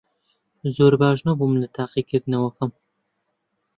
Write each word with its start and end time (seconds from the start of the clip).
زۆر 0.75 0.93
باش 1.01 1.19
نەبووم 1.27 1.53
لە 1.61 1.67
تاقیکردنەوەکەم. 1.77 2.71